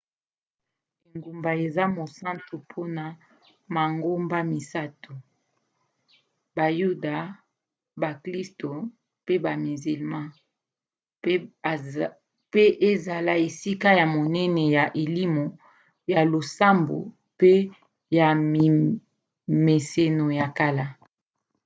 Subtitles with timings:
[1.09, 3.05] engumba eza mosantu mpona
[3.75, 5.13] mangomba misato-
[6.57, 7.15] bayuda
[8.01, 8.69] baklisto
[9.25, 10.21] pe bamizlma
[12.49, 15.45] mpe ezala esika ya monene ya elimo
[16.11, 16.99] ya losambo
[17.35, 17.53] mpe
[18.17, 18.27] ya
[19.57, 20.85] mimeseno ya kala